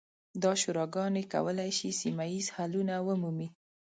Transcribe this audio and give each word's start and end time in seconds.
دا 0.43 0.51
شوراګانې 0.61 1.23
کولی 1.33 1.71
شي 1.77 1.89
سیمه 2.01 2.25
ییز 2.33 2.47
حلونه 2.55 2.95
ومومي. 3.07 3.47